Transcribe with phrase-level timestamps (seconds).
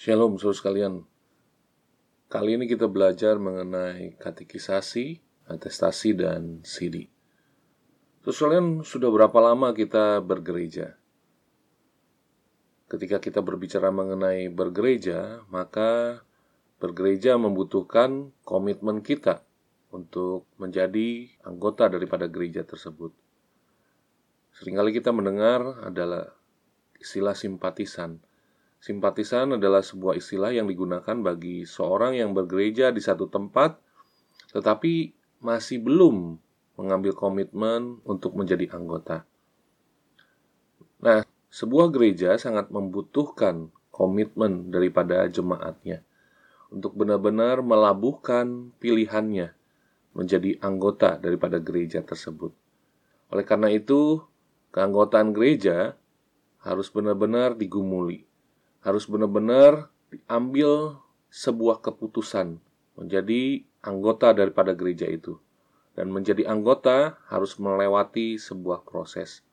[0.00, 1.04] Shalom saudara sekalian.
[2.32, 7.04] Kali ini kita belajar mengenai katekisasi, atestasi, dan sidi.
[8.24, 10.96] Saudara sekalian, sudah berapa lama kita bergereja?
[12.88, 16.24] Ketika kita berbicara mengenai bergereja, maka
[16.80, 19.44] bergereja membutuhkan komitmen kita
[19.92, 23.12] untuk menjadi anggota daripada gereja tersebut.
[24.56, 26.32] Seringkali kita mendengar adalah
[26.96, 28.29] istilah simpatisan.
[28.80, 33.76] Simpatisan adalah sebuah istilah yang digunakan bagi seorang yang bergereja di satu tempat,
[34.56, 35.12] tetapi
[35.44, 36.40] masih belum
[36.80, 39.28] mengambil komitmen untuk menjadi anggota.
[41.04, 41.20] Nah,
[41.52, 46.00] sebuah gereja sangat membutuhkan komitmen daripada jemaatnya
[46.72, 49.52] untuk benar-benar melabuhkan pilihannya
[50.16, 52.54] menjadi anggota daripada gereja tersebut.
[53.28, 54.24] Oleh karena itu,
[54.72, 55.98] keanggotaan gereja
[56.62, 58.29] harus benar-benar digumuli,
[58.80, 62.58] harus benar-benar diambil sebuah keputusan
[62.96, 65.38] menjadi anggota daripada gereja itu.
[65.94, 69.44] Dan menjadi anggota harus melewati sebuah proses.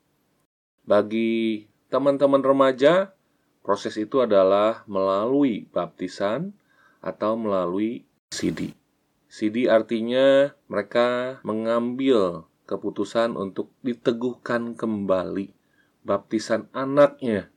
[0.88, 3.12] Bagi teman-teman remaja,
[3.66, 6.56] proses itu adalah melalui baptisan
[7.04, 8.72] atau melalui CD.
[9.28, 15.52] CD artinya mereka mengambil keputusan untuk diteguhkan kembali
[16.08, 17.52] baptisan anaknya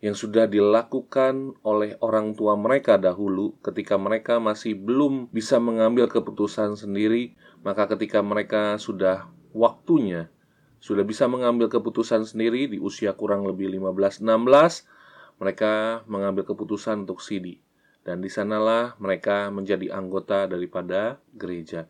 [0.00, 6.76] yang sudah dilakukan oleh orang tua mereka dahulu ketika mereka masih belum bisa mengambil keputusan
[6.76, 10.32] sendiri, maka ketika mereka sudah waktunya
[10.80, 14.88] sudah bisa mengambil keputusan sendiri di usia kurang lebih 15-16,
[15.36, 17.60] mereka mengambil keputusan untuk sidi.
[18.00, 21.84] Dan di sanalah mereka menjadi anggota daripada gereja.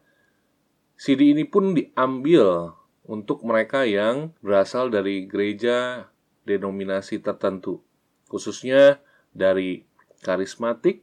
[0.99, 2.75] CD ini pun diambil
[3.07, 6.11] untuk mereka yang berasal dari gereja
[6.43, 7.79] denominasi tertentu,
[8.31, 9.03] khususnya
[9.35, 9.83] dari
[10.23, 11.03] karismatik,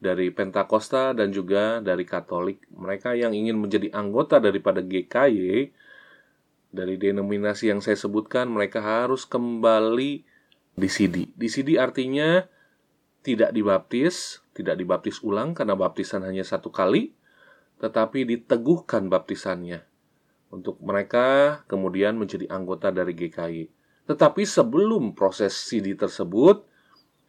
[0.00, 2.64] dari Pentakosta dan juga dari Katolik.
[2.72, 5.70] Mereka yang ingin menjadi anggota daripada GKY
[6.74, 10.26] dari denominasi yang saya sebutkan, mereka harus kembali
[10.74, 11.30] di CD.
[11.30, 12.42] Di CD artinya
[13.22, 17.14] tidak dibaptis, tidak dibaptis ulang karena baptisan hanya satu kali,
[17.78, 19.86] tetapi diteguhkan baptisannya
[20.54, 23.64] untuk mereka kemudian menjadi anggota dari GKI.
[24.04, 26.64] Tetapi sebelum proses CD tersebut,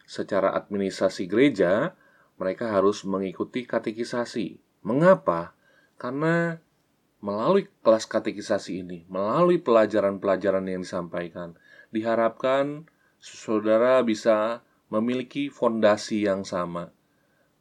[0.03, 1.95] secara administrasi gereja,
[2.35, 4.59] mereka harus mengikuti katekisasi.
[4.83, 5.55] Mengapa?
[5.95, 6.59] Karena
[7.23, 11.57] melalui kelas katekisasi ini, melalui pelajaran-pelajaran yang disampaikan,
[11.89, 12.85] diharapkan
[13.17, 14.61] saudara bisa
[14.93, 16.93] memiliki fondasi yang sama,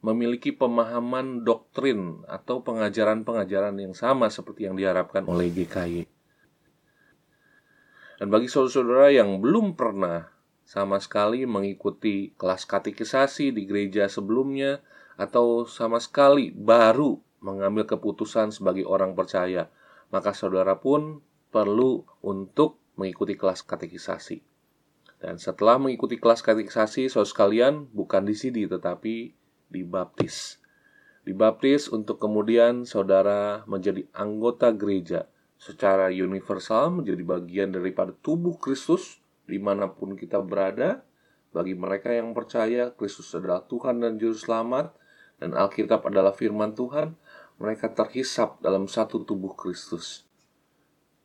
[0.05, 6.14] memiliki pemahaman doktrin atau pengajaran-pengajaran yang sama seperti yang diharapkan oleh GKI.
[8.15, 10.31] Dan bagi saudara-saudara yang belum pernah
[10.63, 14.79] sama sekali mengikuti kelas katekisasi di gereja sebelumnya
[15.19, 19.69] atau sama sekali baru mengambil keputusan sebagai orang percaya,
[20.09, 21.19] maka saudara pun
[21.51, 24.41] perlu untuk mengikuti kelas katekisasi.
[25.19, 29.35] Dan setelah mengikuti kelas katekisasi, saudara sekalian bukan di sini tetapi
[29.69, 30.63] dibaptis.
[31.27, 35.27] Dibaptis untuk kemudian saudara menjadi anggota gereja
[35.65, 39.17] secara universal, menjadi bagian daripada tubuh Kristus
[39.49, 41.01] di mana pun kita berada.
[41.49, 44.93] Bagi mereka yang percaya Kristus adalah Tuhan dan Juru Selamat,
[45.41, 47.17] dan Alkitab adalah firman Tuhan,
[47.57, 50.27] mereka terhisap dalam satu tubuh Kristus.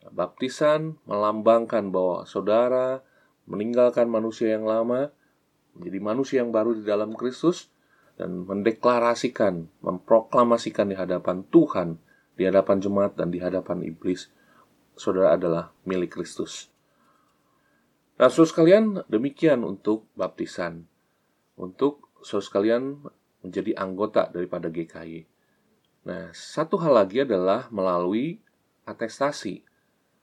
[0.09, 3.05] Baptisan melambangkan bahwa saudara
[3.45, 5.11] meninggalkan manusia yang lama,
[5.77, 7.69] menjadi manusia yang baru di dalam Kristus,
[8.15, 11.99] dan mendeklarasikan, memproklamasikan di hadapan Tuhan,
[12.41, 14.33] di hadapan jemaat dan di hadapan iblis,
[14.97, 16.73] saudara adalah milik Kristus.
[18.17, 20.89] Nah, saudara sekalian, demikian untuk baptisan.
[21.61, 22.83] Untuk saudara sekalian
[23.45, 25.29] menjadi anggota daripada GKI.
[26.09, 28.41] Nah, satu hal lagi adalah melalui
[28.89, 29.61] atestasi.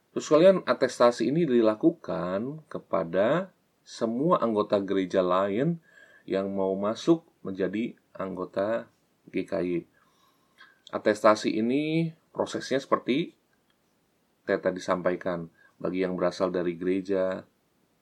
[0.09, 3.53] Saudara sekalian, atestasi ini dilakukan kepada
[3.85, 5.78] semua anggota gereja lain
[6.25, 8.90] yang mau masuk menjadi anggota
[9.29, 9.97] GKI.
[10.87, 13.35] Atestasi ini prosesnya seperti
[14.47, 17.43] saya tadi sampaikan bagi yang berasal dari gereja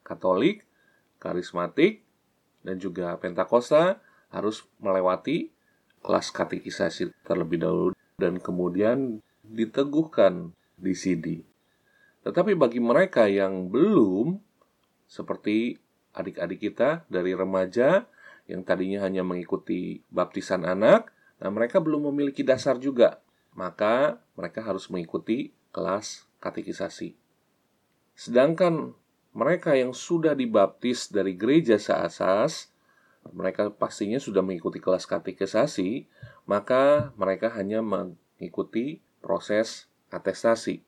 [0.05, 0.61] Katolik,
[1.17, 2.05] karismatik,
[2.61, 3.97] dan juga Pentakosta
[4.29, 5.49] harus melewati
[6.05, 11.41] kelas katekisasi terlebih dahulu dan kemudian diteguhkan di CD.
[12.21, 14.37] Tetapi bagi mereka yang belum,
[15.09, 15.81] seperti
[16.13, 18.05] adik-adik kita dari remaja
[18.45, 23.19] yang tadinya hanya mengikuti baptisan anak, nah mereka belum memiliki dasar juga.
[23.55, 27.15] Maka mereka harus mengikuti kelas katekisasi.
[28.15, 28.95] Sedangkan
[29.35, 32.71] mereka yang sudah dibaptis dari gereja seasas,
[33.35, 36.07] mereka pastinya sudah mengikuti kelas katekisasi,
[36.47, 40.85] maka mereka hanya mengikuti proses atestasi.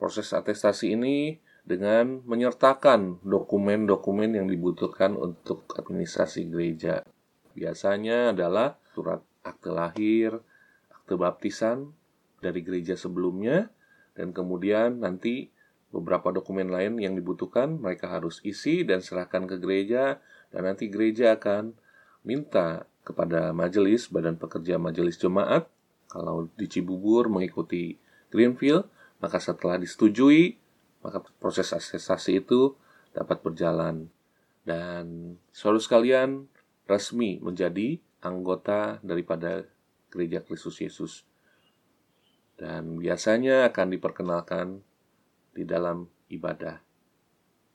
[0.00, 1.36] Proses atestasi ini
[1.66, 7.04] dengan menyertakan dokumen-dokumen yang dibutuhkan untuk administrasi gereja.
[7.52, 10.40] Biasanya adalah surat akte lahir,
[10.92, 11.92] akte baptisan
[12.40, 13.68] dari gereja sebelumnya,
[14.16, 15.52] dan kemudian nanti
[15.90, 20.22] beberapa dokumen lain yang dibutuhkan mereka harus isi dan serahkan ke gereja,
[20.54, 21.74] dan nanti gereja akan
[22.22, 25.66] minta kepada majelis, badan pekerja majelis jemaat,
[26.10, 27.96] kalau di Cibubur mengikuti
[28.34, 28.86] Greenfield,
[29.22, 30.58] maka setelah disetujui,
[31.06, 32.74] maka proses asesasi itu
[33.14, 34.10] dapat berjalan.
[34.66, 36.50] Dan saudara sekalian
[36.90, 39.64] resmi menjadi anggota daripada
[40.12, 41.24] gereja Kristus Yesus.
[42.60, 44.84] Dan biasanya akan diperkenalkan
[45.56, 46.84] di dalam ibadah.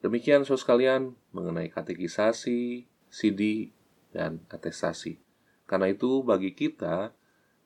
[0.06, 1.02] Demikian saudara sekalian
[1.34, 3.74] mengenai katekisasi, CD,
[4.14, 5.18] dan atestasi.
[5.66, 7.10] Karena itu bagi kita,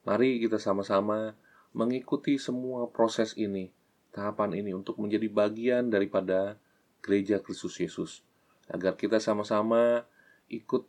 [0.07, 1.35] mari kita sama-sama
[1.75, 3.75] mengikuti semua proses ini,
[4.15, 6.55] tahapan ini untuk menjadi bagian daripada
[7.03, 8.23] gereja Kristus Yesus.
[8.71, 10.07] Agar kita sama-sama
[10.47, 10.87] ikut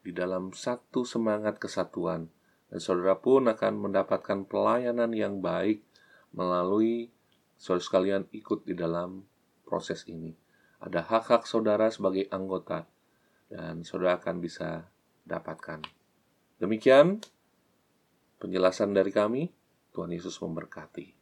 [0.00, 2.28] di dalam satu semangat kesatuan.
[2.70, 5.82] Dan saudara pun akan mendapatkan pelayanan yang baik
[6.30, 7.10] melalui
[7.58, 9.26] saudara sekalian ikut di dalam
[9.66, 10.32] proses ini.
[10.80, 12.86] Ada hak-hak saudara sebagai anggota
[13.50, 14.86] dan saudara akan bisa
[15.26, 15.82] dapatkan.
[16.62, 17.20] Demikian
[18.38, 19.50] penjelasan dari kami.
[19.90, 21.18] Tuhan Yesus memberkati.